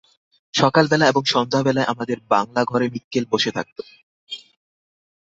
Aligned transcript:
সকালবেলা 0.53 1.05
এবং 1.07 1.23
সন্ধ্যাবেলায় 1.25 1.89
আমাদের 1.89 2.17
বাংলাঘরেমিক্কেল 2.29 3.23
বসে 3.31 3.51
থাকত। 3.51 3.77